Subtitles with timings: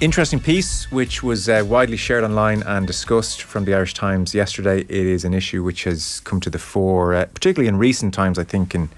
[0.00, 4.80] interesting piece which was uh, widely shared online and discussed from the Irish Times yesterday.
[4.80, 8.38] It is an issue which has come to the fore, uh, particularly in recent times,
[8.38, 8.90] I think, in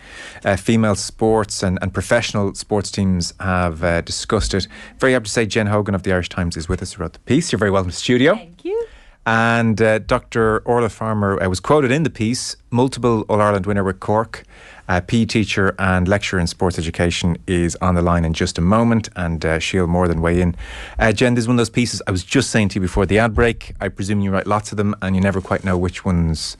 [0.45, 4.67] uh, female sports and, and professional sports teams have uh, discussed it.
[4.99, 7.21] Very happy to say Jen Hogan of the Irish Times is with us throughout the
[7.21, 7.53] piece.
[7.53, 8.35] You're very welcome to the studio.
[8.35, 8.87] Thank you.
[9.25, 10.61] And uh, Dr.
[10.61, 14.45] Orla Farmer uh, was quoted in the piece, multiple All Ireland winner with Cork.
[14.89, 18.63] Uh, PE teacher and lecturer in sports education is on the line in just a
[18.63, 20.57] moment, and uh, she'll more than weigh in.
[20.99, 23.07] Uh, Jen, this is one of those pieces I was just saying to you before
[23.07, 23.75] the ad break.
[23.81, 26.57] I presume you write lots of them, and you never quite know which ones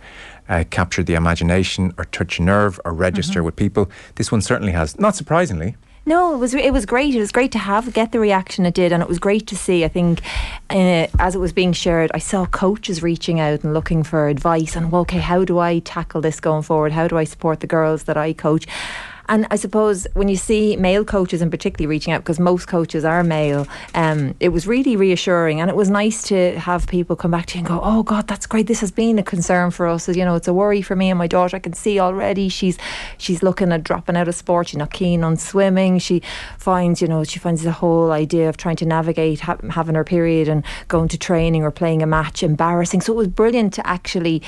[0.49, 3.47] uh, capture the imagination or touch a nerve or register mm-hmm.
[3.47, 3.91] with people.
[4.17, 5.77] This one certainly has, not surprisingly.
[6.09, 7.15] No, it was it was great.
[7.15, 9.57] It was great to have get the reaction it did, and it was great to
[9.57, 9.85] see.
[9.85, 10.23] I think
[10.71, 14.75] uh, as it was being shared, I saw coaches reaching out and looking for advice
[14.75, 16.93] on well, okay, how do I tackle this going forward?
[16.93, 18.67] How do I support the girls that I coach?
[19.29, 23.05] And I suppose when you see male coaches in particularly reaching out, because most coaches
[23.05, 25.61] are male, um, it was really reassuring.
[25.61, 28.27] And it was nice to have people come back to you and go, oh, God,
[28.27, 28.67] that's great.
[28.67, 30.09] This has been a concern for us.
[30.09, 31.57] You know, it's a worry for me and my daughter.
[31.57, 32.79] I can see already she's
[33.19, 34.69] she's looking at dropping out of sport.
[34.69, 35.99] She's not keen on swimming.
[35.99, 36.23] She
[36.57, 40.05] finds, you know, she finds the whole idea of trying to navigate ha- having her
[40.05, 43.01] period and going to training or playing a match embarrassing.
[43.01, 44.43] So it was brilliant to actually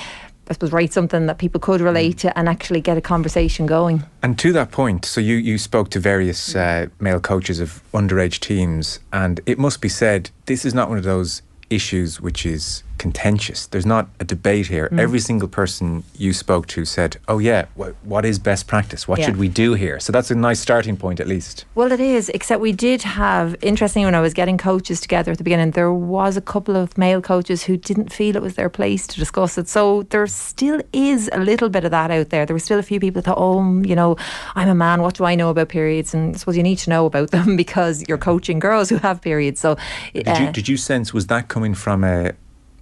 [0.50, 4.02] I suppose, write something that people could relate to and actually get a conversation going.
[4.20, 8.40] And to that point, so you, you spoke to various uh, male coaches of underage
[8.40, 12.82] teams, and it must be said, this is not one of those issues which is
[13.00, 13.66] contentious.
[13.66, 14.90] There's not a debate here.
[14.92, 15.00] Mm.
[15.00, 19.08] Every single person you spoke to said, "Oh yeah, wh- what is best practice?
[19.08, 19.24] What yeah.
[19.24, 21.64] should we do here?" So that's a nice starting point, at least.
[21.74, 22.28] Well, it is.
[22.28, 25.94] Except we did have interestingly when I was getting coaches together at the beginning, there
[25.94, 29.56] was a couple of male coaches who didn't feel it was their place to discuss
[29.56, 29.66] it.
[29.66, 32.44] So there still is a little bit of that out there.
[32.44, 34.16] There were still a few people that thought, "Oh, you know,
[34.54, 35.00] I'm a man.
[35.00, 37.56] What do I know about periods?" And I suppose you need to know about them
[37.64, 39.58] because you're coaching girls who have periods.
[39.58, 39.78] So
[40.12, 42.32] did uh, you did you sense was that coming from a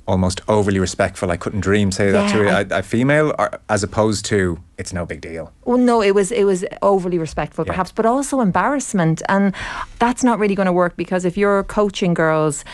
[0.09, 1.31] almost overly respectful.
[1.31, 5.06] I couldn't dream say that to a, a, female, or, as opposed to it's no
[5.06, 5.53] big deal.
[5.65, 7.72] Well, no, it was it was overly respectful, yeah.
[7.72, 9.55] perhaps, but also embarrassment, and
[9.99, 12.65] that's not really going to work because if you're coaching girls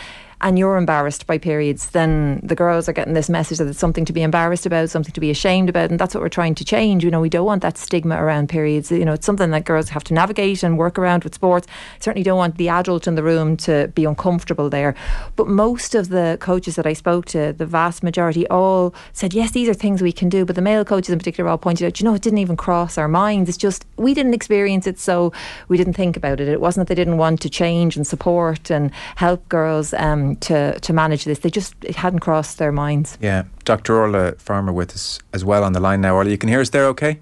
[0.45, 4.05] and you're embarrassed by periods, then the girls are getting this message that it's something
[4.05, 6.63] to be embarrassed about, something to be ashamed about, and that's what we're trying to
[6.63, 7.03] change.
[7.03, 8.91] You know, we don't want that stigma around periods.
[8.91, 11.65] You know, it's something that girls have to navigate and work around with sports.
[11.99, 14.93] Certainly don't want the adult in the room to be uncomfortable there.
[15.35, 19.49] But most of the coaches that I spoke to, the vast majority, all said, yes,
[19.49, 20.45] these are things we can do.
[20.45, 22.99] But the male coaches in particular all pointed out, you know, it didn't even cross
[22.99, 23.49] our minds.
[23.49, 25.33] It's just we didn't experience it, so
[25.69, 26.47] we didn't think about it.
[26.47, 29.91] It wasn't that they didn't want to change and support and help girls.
[29.95, 31.39] Um, to to manage this.
[31.39, 33.17] They just it hadn't crossed their minds.
[33.21, 33.95] Yeah, Dr.
[33.95, 36.15] Orla Farmer with us as well on the line now.
[36.15, 37.19] Orla, you can hear us there, okay?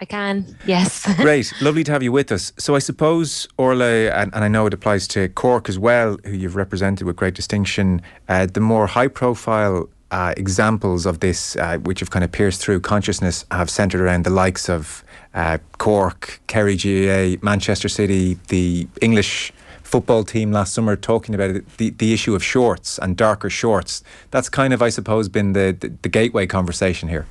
[0.00, 1.12] I can, yes.
[1.16, 2.52] Great, lovely to have you with us.
[2.56, 6.30] So I suppose Orla, and, and, I know it applies to Cork as well, who
[6.36, 8.00] you've represented with great distinction.
[8.28, 12.80] Uh, the more high-profile uh, examples of this, uh, which have kind of pierced through
[12.80, 15.02] consciousness, have centred around the likes of
[15.34, 19.52] uh, Cork, Kerry GAA, Manchester City, the English
[19.88, 24.02] football team last summer talking about it, the, the issue of shorts and darker shorts.
[24.30, 27.24] That's kind of, I suppose, been the, the, the gateway conversation here.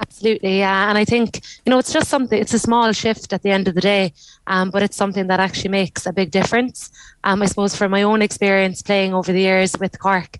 [0.00, 0.88] Absolutely, yeah.
[0.88, 3.66] And I think, you know, it's just something, it's a small shift at the end
[3.66, 4.12] of the day,
[4.46, 6.92] um, but it's something that actually makes a big difference.
[7.24, 10.38] Um, I suppose from my own experience playing over the years with Cork,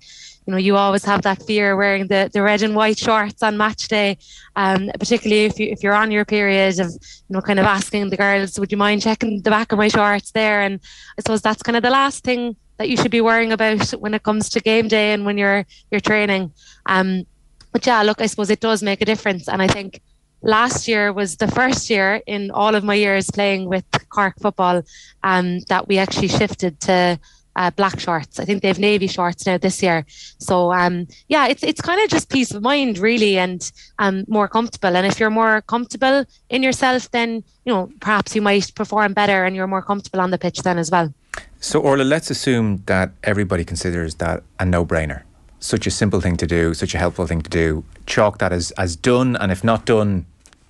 [0.48, 3.58] you know, you always have that fear wearing the, the red and white shorts on
[3.58, 4.16] match day,
[4.56, 6.98] um, particularly if, you, if you're on your period of, you
[7.28, 10.30] know, kind of asking the girls, would you mind checking the back of my shorts
[10.30, 10.62] there?
[10.62, 10.80] And
[11.18, 14.14] I suppose that's kind of the last thing that you should be worrying about when
[14.14, 16.50] it comes to game day and when you're you're training.
[16.86, 17.26] Um,
[17.70, 20.00] but yeah, look, I suppose it does make a difference, and I think
[20.40, 24.82] last year was the first year in all of my years playing with Cork football
[25.22, 27.20] um, that we actually shifted to
[27.58, 28.38] uh, black shorts.
[28.38, 30.06] I think they have navy shorts now this year.
[30.38, 33.60] So um, yeah, it's it's kind of just peace of mind really, and
[33.98, 34.96] um, more comfortable.
[34.96, 39.44] And if you're more comfortable in yourself, then you know perhaps you might perform better,
[39.44, 41.12] and you're more comfortable on the pitch then as well.
[41.60, 45.22] So Orla, let's assume that everybody considers that a no-brainer.
[45.58, 47.84] Such a simple thing to do, such a helpful thing to do.
[48.06, 50.26] Chalk that as as done, and if not done,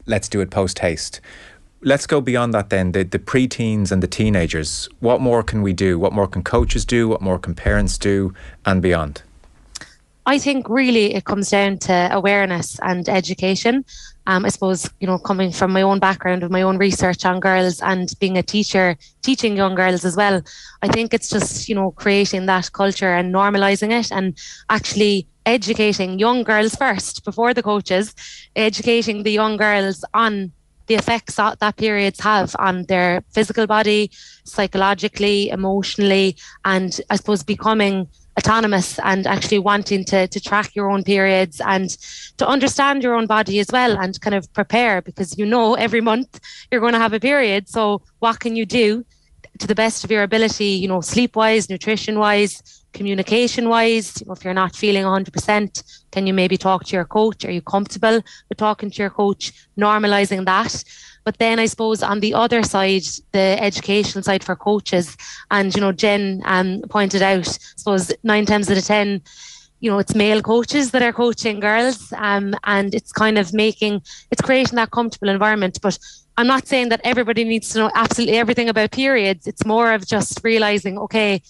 [0.07, 1.21] let's do it post haste
[1.83, 4.89] let's go beyond that then the, the pre-teens and the teenagers.
[5.01, 5.99] What more can we do?
[5.99, 7.09] What more can coaches do?
[7.09, 8.35] What more can parents do?
[8.65, 9.23] And beyond.
[10.27, 13.85] I think really it comes down to awareness and education.
[14.27, 17.41] Um, i suppose you know coming from my own background of my own research on
[17.41, 20.43] girls and being a teacher teaching young girls as well
[20.83, 24.37] i think it's just you know creating that culture and normalizing it and
[24.69, 28.15] actually educating young girls first before the coaches
[28.55, 30.53] educating the young girls on
[30.89, 34.11] the effects that, that periods have on their physical body,
[34.45, 38.09] psychologically, emotionally, and I suppose becoming
[38.39, 41.91] autonomous and actually wanting to, to track your own periods and
[42.39, 46.01] to understand your own body as well and kind of prepare because you know every
[46.01, 46.41] month
[46.71, 47.69] you're going to have a period.
[47.69, 49.05] So what can you do
[49.59, 52.63] to the best of your ability, you know, sleep wise, nutrition wise,
[52.99, 57.05] communication wise, you know, if you're not feeling 100%, can you maybe talk to your
[57.05, 57.45] coach?
[57.45, 60.85] Are you comfortable with talking to your coach, normalizing that?
[61.25, 65.17] But then I suppose on the other side, the educational side for coaches,
[65.51, 69.23] and you know, Jen um, pointed out, I suppose nine times out of ten,
[69.81, 74.03] you know, it's male coaches that are coaching girls, um, and it's kind of making,
[74.33, 75.79] it's creating that comfortable environment.
[75.81, 75.99] But
[76.37, 79.47] I'm not saying that everybody needs to know absolutely everything about periods.
[79.47, 81.43] It's more of just realizing, okay,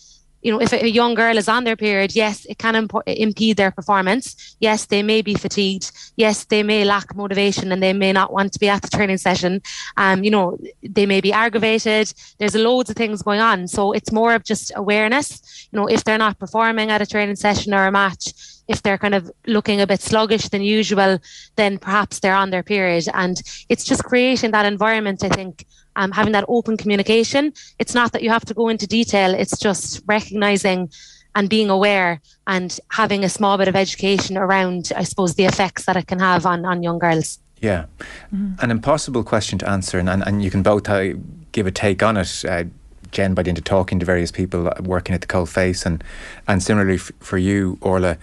[0.43, 3.57] you know, if a young girl is on their period, yes, it can imp- impede
[3.57, 4.57] their performance.
[4.61, 5.91] Yes, they may be fatigued.
[6.17, 9.19] Yes, they may lack motivation and they may not want to be at the training
[9.19, 9.61] session.
[9.97, 12.13] Um, you know, they may be aggravated.
[12.39, 13.69] There's loads of things going on.
[13.69, 15.69] So it's more of just awareness.
[15.73, 18.33] You know, if they're not performing at a training session or a match,
[18.69, 21.19] if they're kind of looking a bit sluggish than usual,
[21.57, 23.09] then perhaps they're on their period.
[23.15, 25.65] And it's just creating that environment, I think,
[25.97, 27.53] um, having that open communication.
[27.79, 30.91] It's not that you have to go into detail, it's just recognizing
[31.35, 35.85] and being aware and having a small bit of education around, I suppose, the effects
[35.85, 37.39] that it can have on, on young girls.
[37.61, 37.87] Yeah.
[38.35, 38.63] Mm.
[38.63, 41.15] An impossible question to answer, and, and, and you can both uh,
[41.53, 42.45] give a take on it.
[42.45, 42.65] Uh,
[43.11, 46.05] Jen, by the end of talking to various people working at the cold face, and
[46.47, 48.19] and similarly f- for you, Orla,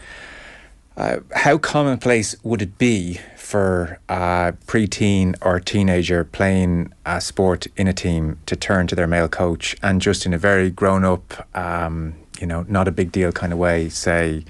[0.98, 7.88] uh, how commonplace would it be for a preteen or teenager playing a sport in
[7.88, 11.48] a team to turn to their male coach and just in a very grown up,
[11.56, 14.44] um, you know, not a big deal kind of way say,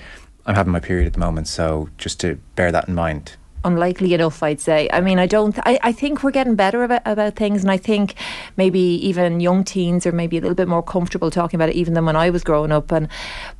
[0.45, 3.36] I'm having my period at the moment, so just to bear that in mind?
[3.65, 4.89] Unlikely enough, I'd say.
[4.94, 5.57] I mean, I don't.
[5.65, 8.15] I, I think we're getting better about, about things, and I think
[8.56, 11.94] maybe even young teens are maybe a little bit more comfortable talking about it, even
[11.94, 12.91] than when I was growing up.
[12.91, 13.07] And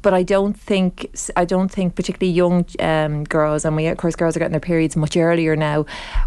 [0.02, 4.16] but I don't think I don't think particularly young um, girls, and we of course
[4.16, 5.86] girls are getting their periods much earlier now,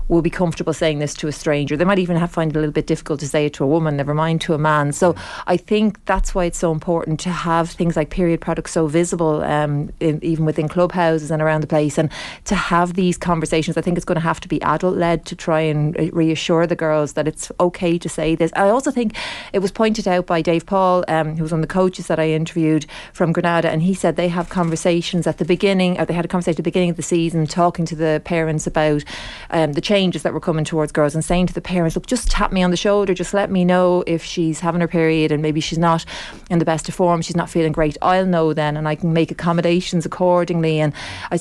[0.09, 1.77] will be comfortable saying this to a stranger.
[1.77, 3.67] They might even have find it a little bit difficult to say it to a
[3.67, 4.93] woman, never mind to a man.
[4.93, 5.15] So
[5.47, 9.43] I think that's why it's so important to have things like period products so visible,
[9.43, 12.11] um, in, even within clubhouses and around the place, and
[12.45, 13.77] to have these conversations conversations.
[13.77, 16.77] I think it's going to have to be adult led to try and reassure the
[16.77, 18.53] girls that it's okay to say this.
[18.57, 19.15] I also think
[19.53, 22.31] it was pointed out by Dave Paul, um, who was of the coaches that I
[22.31, 26.25] interviewed from Granada, and he said they have conversations at the beginning, or they had
[26.25, 29.05] a conversation at the beginning of the season talking to the parents about
[29.51, 32.31] um, the changes that were coming towards girls and saying to the parents, look, just
[32.31, 35.43] tap me on the shoulder, just let me know if she's having her period and
[35.43, 36.05] maybe she's not
[36.51, 37.97] in the best of form, she's not feeling great.
[38.03, 40.81] I'll know then and I can make accommodations accordingly.
[40.81, 40.93] And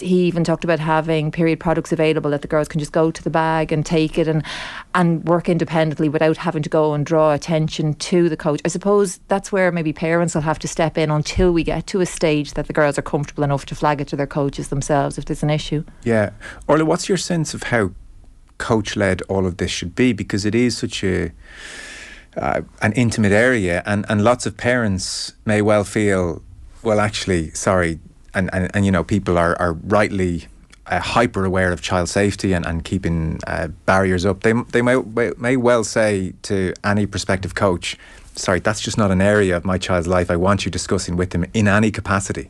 [0.01, 3.11] he even talked about having period products available available that the girls can just go
[3.11, 4.43] to the bag and take it and
[4.93, 8.59] and work independently without having to go and draw attention to the coach.
[8.65, 12.01] I suppose that's where maybe parents will have to step in until we get to
[12.01, 15.17] a stage that the girls are comfortable enough to flag it to their coaches themselves
[15.17, 15.83] if there's an issue.
[16.03, 16.31] Yeah.
[16.67, 17.91] Orla, what's your sense of how
[18.57, 20.13] coach led all of this should be?
[20.13, 21.31] Because it is such a
[22.35, 26.43] uh, an intimate area, and, and lots of parents may well feel,
[26.83, 27.97] well, actually, sorry,
[28.35, 30.45] and, and, and you know, people are, are rightly
[30.87, 35.01] uh, hyper aware of child safety and, and keeping uh, barriers up, they, they may,
[35.37, 37.97] may well say to any prospective coach,
[38.35, 41.31] sorry, that's just not an area of my child's life I want you discussing with
[41.31, 42.49] them in any capacity.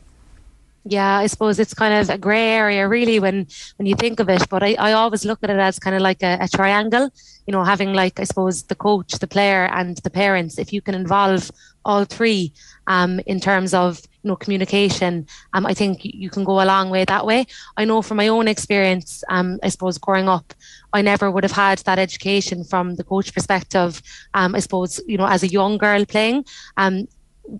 [0.84, 4.30] Yeah, I suppose it's kind of a grey area, really, when when you think of
[4.30, 4.48] it.
[4.48, 7.10] But I, I always look at it as kind of like a, a triangle.
[7.46, 10.58] You know, having like I suppose the coach, the player, and the parents.
[10.58, 11.50] If you can involve
[11.88, 12.52] all three
[12.86, 15.26] um, in terms of you know communication.
[15.54, 17.46] Um, i think you can go a long way that way.
[17.76, 20.54] I know from my own experience um, i suppose growing up
[20.92, 24.02] i never would have had that education from the coach perspective
[24.34, 26.44] um, i suppose you know as a young girl playing.
[26.76, 27.08] Um,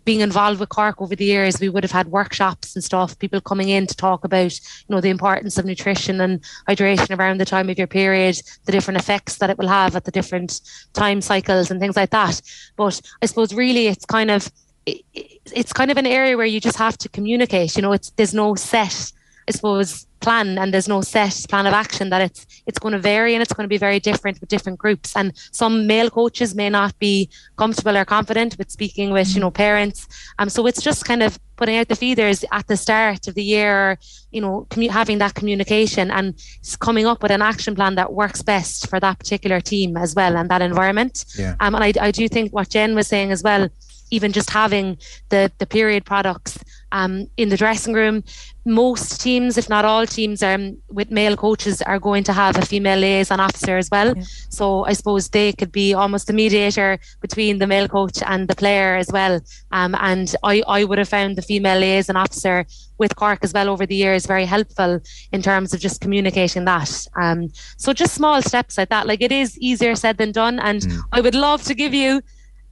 [0.05, 3.41] being involved with Cork over the years, we would have had workshops and stuff, people
[3.41, 7.45] coming in to talk about, you know, the importance of nutrition and hydration around the
[7.45, 10.61] time of your period, the different effects that it will have at the different
[10.93, 12.41] time cycles and things like that.
[12.77, 14.51] But I suppose really it's kind of
[14.87, 17.77] it's kind of an area where you just have to communicate.
[17.77, 19.13] You know, it's there's no set,
[19.49, 22.99] I suppose, plan and there's no set plan of action that it's it's going to
[22.99, 25.17] vary and it's going to be very different with different groups.
[25.17, 29.51] And some male coaches may not be comfortable or confident with speaking with you know
[29.51, 30.07] parents.
[30.39, 33.43] Um so it's just kind of putting out the feeders at the start of the
[33.43, 33.99] year
[34.31, 36.35] you know commu- having that communication and
[36.81, 40.37] coming up with an action plan that works best for that particular team as well
[40.37, 41.25] and that environment.
[41.39, 41.55] Yeah.
[41.61, 43.69] um and I, I do think what Jen was saying as well
[44.11, 46.59] even just having the the period products
[46.93, 48.25] um, in the dressing room.
[48.65, 52.67] Most teams, if not all teams, um, with male coaches are going to have a
[52.67, 54.15] female liaison officer as well.
[54.17, 54.23] Yeah.
[54.51, 58.55] So I suppose they could be almost a mediator between the male coach and the
[58.55, 59.41] player as well.
[59.73, 62.67] Um, and I, I would have found the female liaison officer
[62.99, 65.01] with Cork as well over the years very helpful
[65.33, 67.07] in terms of just communicating that.
[67.17, 69.07] Um, so just small steps like that.
[69.07, 70.59] Like it is easier said than done.
[70.59, 71.01] And mm.
[71.13, 72.23] I would love to give you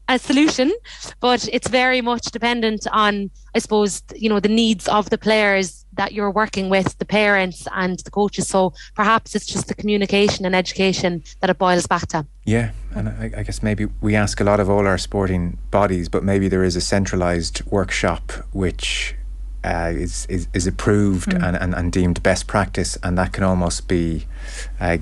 [0.09, 0.73] a solution,
[1.21, 5.85] but it's very much dependent on, I suppose, you know, the needs of the players
[5.95, 8.47] that you're working with, the parents and the coaches.
[8.47, 12.27] So perhaps it's just the communication and education that it boils back to.
[12.45, 16.09] Yeah, and I, I guess maybe we ask a lot of all our sporting bodies,
[16.09, 19.17] but maybe there is a centralised workshop which
[19.65, 21.43] uh, is, is, is approved mm.
[21.43, 24.27] and, and, and deemed best practice, and that can almost be
[24.81, 24.99] uh, uh,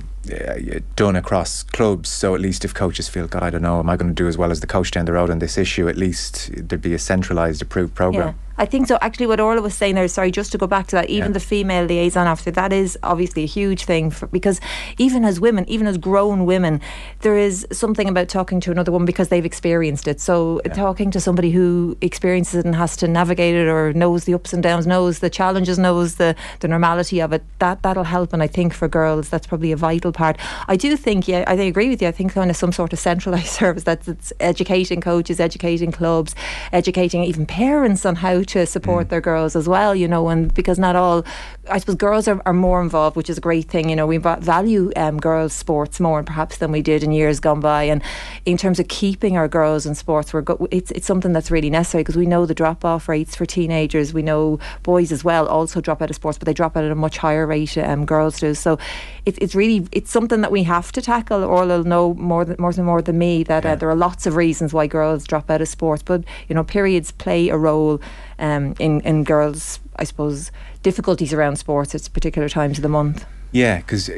[0.96, 2.08] done across clubs.
[2.08, 4.28] So at least if coaches feel, God, I don't know, am I going to do
[4.28, 5.88] as well as the coach down the road on this issue?
[5.88, 8.38] At least there'd be a centralised approved program.
[8.56, 8.98] I think so.
[9.00, 11.34] Actually, what Orla was saying there, sorry, just to go back to that, even yeah.
[11.34, 14.60] the female liaison officer, that is obviously a huge thing for, because
[14.98, 16.80] even as women, even as grown women,
[17.20, 20.20] there is something about talking to another woman because they've experienced it.
[20.20, 20.72] So yeah.
[20.72, 24.52] talking to somebody who experiences it and has to navigate it or knows the ups
[24.52, 28.32] and downs, knows the challenges, knows the, the normality of it, that, that'll help.
[28.32, 30.38] And I think for girls, that's probably a vital part.
[30.68, 32.08] I do think, yeah, I agree with you.
[32.08, 36.34] I think kind of some sort of centralised service that's it's educating coaches, educating clubs,
[36.72, 39.10] educating even parents on how to support mm.
[39.10, 41.24] their girls as well, you know, and because not all,
[41.68, 43.88] I suppose girls are, are more involved, which is a great thing.
[43.88, 47.60] You know, we value um, girls' sports more perhaps than we did in years gone
[47.60, 47.84] by.
[47.84, 48.02] And
[48.44, 51.70] in terms of keeping our girls in sports, we're go- it's, it's something that's really
[51.70, 54.12] necessary because we know the drop off rates for teenagers.
[54.12, 56.90] We know boys as well also drop out of sports, but they drop out at
[56.90, 57.76] a much higher rate.
[57.78, 58.54] Um, girls do.
[58.54, 58.78] So
[59.24, 61.42] it, it's really it's something that we have to tackle.
[61.44, 63.72] Or they'll know more than more than more than me that uh, yeah.
[63.72, 66.64] uh, there are lots of reasons why girls drop out of sports, but you know
[66.64, 68.00] periods play a role
[68.38, 70.50] um, in in girls, I suppose,
[70.82, 73.24] difficulties around sports at particular times of the month.
[73.52, 74.10] Yeah, because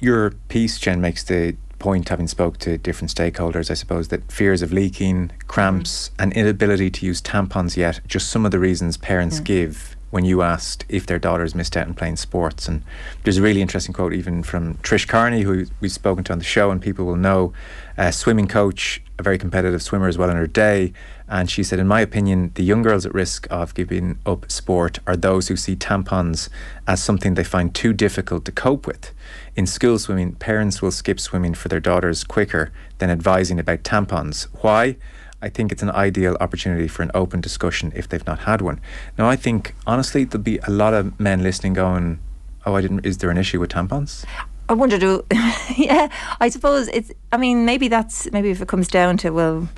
[0.00, 4.62] your piece, Jen, makes the point, having spoke to different stakeholders, I suppose, that fears
[4.62, 6.22] of leaking, cramps, mm.
[6.22, 9.44] and inability to use tampons yet, just some of the reasons parents yeah.
[9.44, 12.66] give when you asked if their daughters missed out on playing sports.
[12.66, 12.82] And
[13.24, 16.44] there's a really interesting quote even from Trish Carney, who we've spoken to on the
[16.44, 17.52] show, and people will know,
[17.96, 20.92] a swimming coach, a very competitive swimmer as well in her day.
[21.28, 24.98] And she said, in my opinion, the young girls at risk of giving up sport
[25.06, 26.48] are those who see tampons
[26.86, 29.12] as something they find too difficult to cope with.
[29.56, 34.44] In school swimming, parents will skip swimming for their daughters quicker than advising about tampons.
[34.62, 34.96] Why?
[35.40, 38.80] I think it's an ideal opportunity for an open discussion if they've not had one.
[39.16, 42.18] Now, I think honestly, there'll be a lot of men listening going,
[42.66, 43.06] "Oh, I didn't.
[43.06, 44.24] Is there an issue with tampons?"
[44.68, 45.24] I wonder, do
[45.76, 46.08] yeah.
[46.40, 47.12] I suppose it's.
[47.32, 49.68] I mean, maybe that's maybe if it comes down to well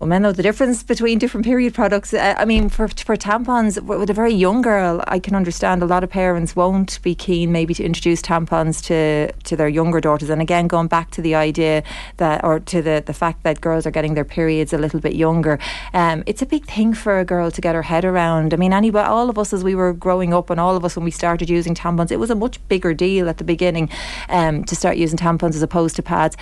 [0.00, 2.14] well, men know the difference between different period products.
[2.14, 5.86] Uh, I mean, for for tampons, with a very young girl, I can understand a
[5.86, 10.30] lot of parents won't be keen maybe to introduce tampons to to their younger daughters.
[10.30, 11.82] And again, going back to the idea
[12.16, 15.16] that, or to the the fact that girls are getting their periods a little bit
[15.16, 15.58] younger,
[15.92, 18.54] um, it's a big thing for a girl to get her head around.
[18.54, 20.96] I mean, anybody, all of us as we were growing up, and all of us
[20.96, 23.90] when we started using tampons, it was a much bigger deal at the beginning
[24.30, 26.38] um, to start using tampons as opposed to pads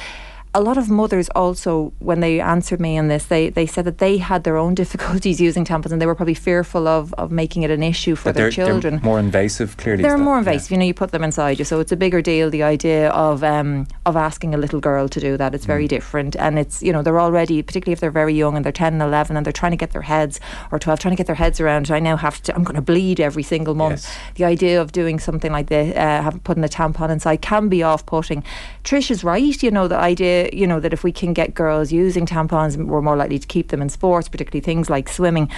[0.59, 3.99] a lot of mothers also, when they answered me on this, they, they said that
[3.99, 7.63] they had their own difficulties using tampons and they were probably fearful of, of making
[7.63, 8.97] it an issue for their children.
[8.97, 10.03] They're more invasive, clearly.
[10.03, 10.73] They're more invasive.
[10.73, 10.75] Yeah.
[10.75, 12.51] You know, you put them inside you, so it's a bigger deal.
[12.51, 15.91] The idea of um, of asking a little girl to do that, it's very mm.
[15.91, 18.95] different, and it's you know they're already, particularly if they're very young and they're ten
[18.95, 20.41] and eleven, and they're trying to get their heads
[20.73, 21.91] or twelve, trying to get their heads around.
[21.91, 22.55] I now have to.
[22.55, 24.03] I'm going to bleed every single month.
[24.05, 24.19] Yes.
[24.35, 28.43] The idea of doing something like this, uh, putting a tampon inside, can be off-putting.
[28.83, 29.63] Trish is right.
[29.63, 33.03] You know, the idea, you know, that if we can get girls using tampons, we're
[33.03, 35.49] more likely to keep them in sports, particularly things like swimming.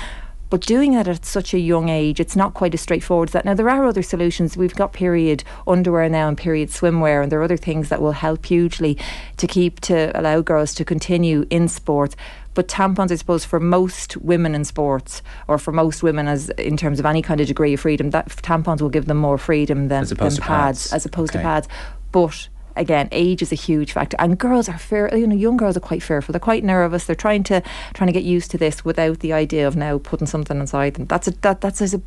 [0.51, 3.45] But doing that at such a young age, it's not quite as straightforward as that.
[3.45, 4.57] Now, there are other solutions.
[4.57, 8.13] We've got period underwear now and period swimwear, and there are other things that will
[8.13, 8.99] help hugely
[9.37, 12.17] to keep, to allow girls to continue in sports.
[12.55, 16.77] But tampons, I suppose, for most women in sports, or for most women, as in
[16.77, 19.87] terms of any kind of degree of freedom, that tampons will give them more freedom
[19.87, 21.39] than, than pads, pads, as opposed okay.
[21.39, 21.69] to pads.
[22.11, 25.11] But again, age is a huge factor, and girls are fear.
[25.15, 26.33] You know, young girls are quite fearful.
[26.33, 27.05] They're quite nervous.
[27.05, 27.63] They're trying to
[27.95, 31.07] trying to get used to this without the idea of now putting something inside them.
[31.07, 32.01] That's a that that's a.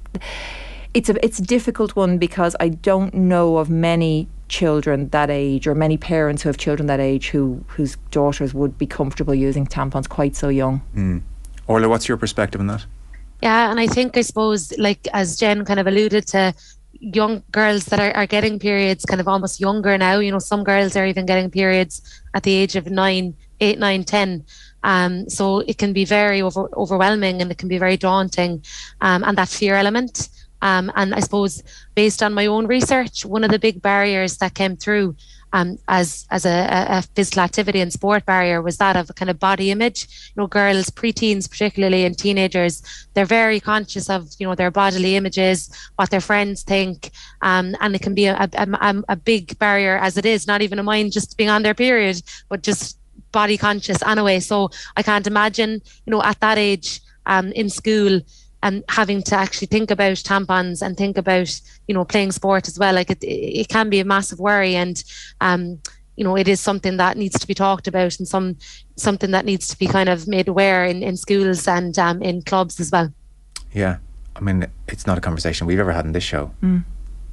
[0.94, 5.66] It's a it's a difficult one because I don't know of many children that age
[5.66, 9.66] or many parents who have children that age who whose daughters would be comfortable using
[9.66, 10.82] tampons quite so young.
[10.96, 11.24] Mm.
[11.66, 12.86] Orla, what's your perspective on that?
[13.42, 16.54] Yeah, and I think I suppose like as Jen kind of alluded to,
[17.04, 20.20] young girls that are, are getting periods kind of almost younger now.
[20.20, 22.02] You know, some girls are even getting periods
[22.34, 24.46] at the age of nine, eight, nine, ten.
[24.84, 28.64] Um, so it can be very over, overwhelming and it can be very daunting,
[29.02, 30.30] um, and that fear element.
[30.62, 31.62] Um, and I suppose,
[31.94, 35.16] based on my own research, one of the big barriers that came through
[35.54, 39.30] um, as as a, a, physical activity and sport barrier was that of a kind
[39.30, 40.08] of body image.
[40.36, 42.82] You know, girls, preteens, particularly and teenagers,
[43.14, 47.12] they're very conscious of you know their bodily images, what their friends think,
[47.44, 50.48] um, and it can be a, a, a big barrier as it is.
[50.48, 52.98] Not even a mind just being on their period, but just
[53.32, 54.40] body conscious anyway.
[54.40, 58.22] So I can't imagine, you know, at that age um, in school
[58.64, 62.80] and having to actually think about tampons and think about you know playing sport as
[62.80, 65.04] well like it, it can be a massive worry and
[65.42, 65.80] um
[66.16, 68.58] you know it is something that needs to be talked about and some
[68.96, 72.42] something that needs to be kind of made aware in, in schools and um, in
[72.42, 73.14] clubs as well
[73.74, 73.98] yeah
[74.36, 76.84] i mean it's not a conversation we've ever had in this show mm.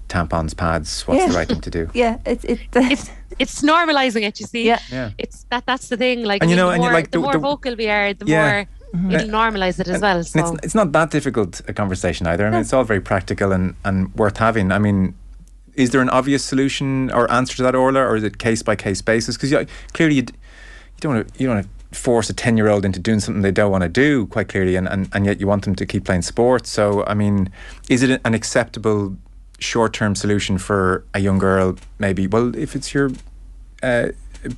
[0.09, 1.29] tampons pads what's yeah.
[1.29, 4.81] the right thing to do yeah it's it's it's, it's normalizing it you see yeah.
[4.91, 7.19] yeah it's that that's the thing like and you know the and more, like the,
[7.19, 8.51] the, more the, vocal we are the yeah.
[8.51, 9.11] more Mm-hmm.
[9.13, 10.23] It'll normalise it as well.
[10.25, 10.41] So.
[10.41, 12.47] It's, it's, not that difficult a conversation either.
[12.47, 14.73] I mean, it's all very practical and, and worth having.
[14.73, 15.15] I mean,
[15.75, 18.77] is there an obvious solution or answer to that, Orla, or is it case by
[18.77, 19.37] case basis?
[19.37, 22.57] Because you, clearly you, you don't want to you don't want to force a ten
[22.57, 24.27] year old into doing something they don't want to do.
[24.27, 26.71] Quite clearly, and, and and yet you want them to keep playing sports.
[26.71, 27.51] So I mean,
[27.89, 29.17] is it an acceptable
[29.61, 31.77] short term solution for a young girl?
[31.99, 33.13] Maybe well, if it's your
[33.83, 34.09] uh,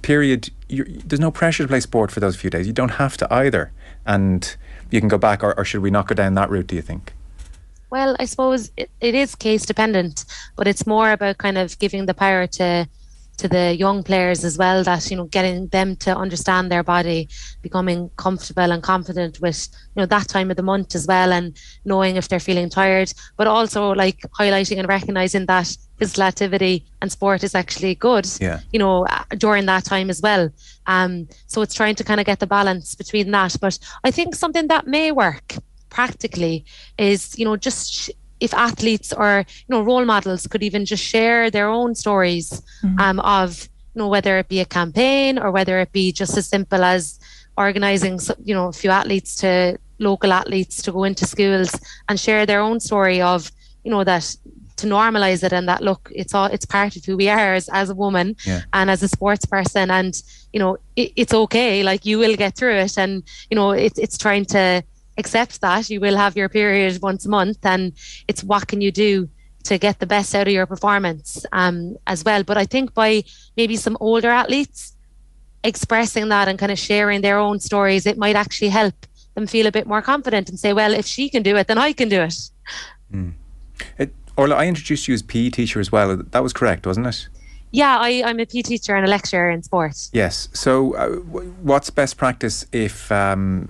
[0.01, 2.67] period, there's no pressure to play sport for those few days.
[2.67, 3.73] You don't have to either
[4.07, 4.57] and
[4.91, 6.67] you can go back, or, or should we not go down that route?
[6.67, 7.15] Do you think?
[7.91, 10.25] Well, I suppose it, it is case dependent,
[10.57, 12.89] but it's more about kind of giving the power to
[13.43, 17.29] to the young players as well that you know getting them to understand their body
[17.61, 21.59] becoming comfortable and confident with you know that time of the month as well and
[21.85, 27.11] knowing if they're feeling tired but also like highlighting and recognizing that physical activity and
[27.11, 28.61] sport is actually good yeah.
[28.73, 29.05] you know
[29.39, 30.49] during that time as well
[30.87, 34.37] um so it's trying to kind of get the balance between that but i think
[34.37, 35.57] something that may work
[35.91, 36.65] practically
[36.97, 38.09] is you know just
[38.43, 42.99] if athletes or you know role models could even just share their own stories mm-hmm.
[42.99, 46.49] um, of you know whether it be a campaign or whether it be just as
[46.49, 47.21] simple as
[47.57, 51.71] organizing you know a few athletes to local athletes to go into schools
[52.09, 53.53] and share their own story of
[53.85, 54.25] you know that
[54.77, 57.69] to normalize it and that look it's all it's part of who we are as,
[57.69, 58.63] as a woman yeah.
[58.73, 62.57] and as a sports person and you know it, it's okay like you will get
[62.57, 64.83] through it and you know it's it's trying to
[65.19, 67.93] accept that you will have your period once a month and
[68.29, 69.29] it's what can you do
[69.65, 73.23] to get the best out of your performance um, as well but i think by
[73.57, 74.97] maybe some older athletes
[75.65, 78.95] expressing that and kind of sharing their own stories it might actually help
[79.35, 81.79] them feel a bit more confident and say well if she can do it then
[81.79, 82.35] i can do it
[83.13, 83.33] mm.
[83.99, 86.17] it Orla, I introduced you as PE teacher as well.
[86.17, 87.29] That was correct, wasn't it?
[87.73, 90.11] Yeah, I, am a PE teacher and a lecturer in sport.
[90.13, 90.49] Yes.
[90.53, 91.09] So, uh,
[91.63, 93.69] what's best practice if um,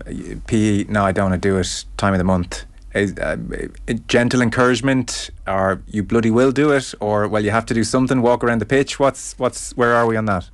[0.48, 0.84] PE?
[0.84, 1.84] No, I don't want to do it.
[1.96, 2.64] Time of the month.
[2.94, 3.38] Is uh,
[4.06, 8.20] gentle encouragement, or you bloody will do it, or well, you have to do something.
[8.20, 8.98] Walk around the pitch.
[8.98, 10.50] What's what's where are we on that?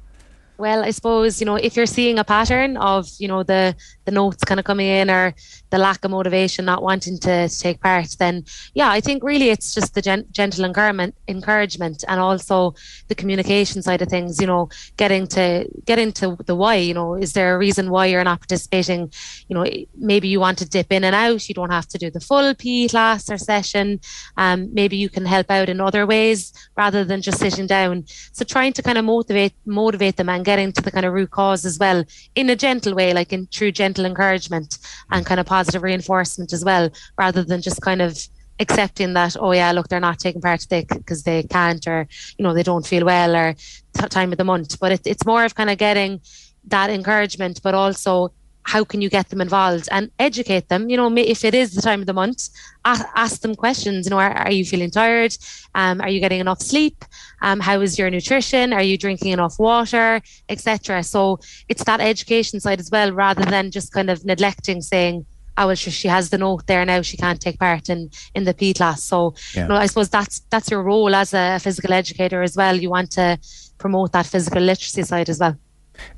[0.59, 3.75] Well, I suppose you know if you're seeing a pattern of you know the
[4.09, 5.35] the notes kind of coming in or
[5.68, 8.42] the lack of motivation, not wanting to, to take part, then
[8.73, 12.75] yeah, I think really it's just the gen- gentle encouragement, encouragement, and also
[13.09, 14.40] the communication side of things.
[14.40, 16.77] You know, getting to getting to the why.
[16.77, 19.12] You know, is there a reason why you're not participating?
[19.49, 21.47] You know, maybe you want to dip in and out.
[21.49, 24.01] You don't have to do the full PE class or session.
[24.38, 28.05] Um, maybe you can help out in other ways rather than just sitting down.
[28.33, 31.31] So trying to kind of motivate motivate them and getting to the kind of root
[31.31, 34.79] cause as well in a gentle way, like in true gentle encouragement
[35.11, 38.19] and kind of positive reinforcement as well, rather than just kind of
[38.61, 42.53] accepting that oh yeah look they're not taking part because they can't or you know
[42.53, 44.79] they don't feel well or t- time of the month.
[44.81, 46.21] But it, it's more of kind of getting
[46.67, 48.33] that encouragement but also
[48.73, 50.89] how can you get them involved and educate them?
[50.91, 52.49] You know if it is the time of the month
[52.85, 54.07] ask them questions.
[54.07, 55.37] You know are, are you feeling tired?
[55.75, 57.05] Um, are you getting enough sleep?
[57.43, 58.73] Um, how is your nutrition?
[58.73, 60.21] Are you drinking enough water?
[60.49, 65.25] Etc so it's that education side as well rather than just kind of neglecting saying
[65.57, 68.45] oh well she, she has the note there now she can't take part in in
[68.45, 69.03] the P class.
[69.03, 69.63] So yeah.
[69.63, 72.77] you know, I suppose that's that's your role as a physical educator as well.
[72.77, 73.39] You want to
[73.79, 75.57] promote that physical literacy side as well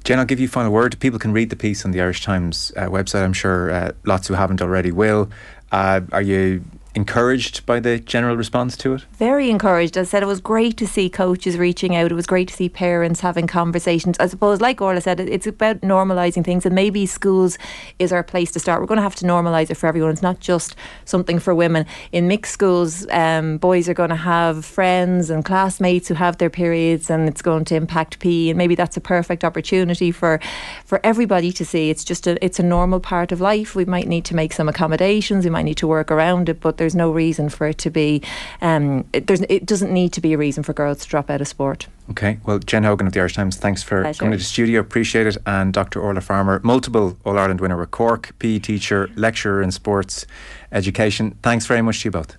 [0.05, 0.99] Jen, I'll give you final word.
[1.01, 3.23] People can read the piece on the Irish Times uh, website.
[3.23, 5.31] I'm sure uh, lots who haven't already will.
[5.73, 9.03] Uh, are you encouraged by the general response to it?
[9.13, 9.97] Very encouraged.
[9.97, 12.11] I said, it was great to see coaches reaching out.
[12.11, 14.17] It was great to see parents having conversations.
[14.19, 17.59] I suppose, like Orla said, it's about normalising things, and maybe schools
[17.99, 18.81] is our place to start.
[18.81, 20.11] We're going to have to normalise it for everyone.
[20.11, 20.75] It's not just
[21.05, 21.87] something for women.
[22.11, 26.51] In mixed schools, um, boys are going to have friends and classmates who have their
[26.51, 28.49] periods, and it's going to impact PE.
[28.51, 30.41] And maybe that's a perfect opportunity for
[30.85, 31.91] for everybody to see.
[31.91, 33.77] It's just a it's a normal part of life.
[33.77, 35.45] We might need to make some accommodations.
[35.45, 38.23] We might need to work around it, but there's no reason for it to be.
[38.63, 41.43] Um, it, there's, it doesn't need to be a reason for girls to drop out
[41.43, 41.89] of sport.
[42.11, 44.19] Okay, well, Jen Hogan of the Irish Times, thanks for Pleasure.
[44.19, 44.81] coming to the studio.
[44.81, 45.37] Appreciate it.
[45.45, 46.01] And Dr.
[46.01, 50.25] Orla Farmer, multiple All Ireland winner with Cork, PE teacher, lecturer in sports
[50.73, 51.37] education.
[51.43, 52.39] Thanks very much to you both.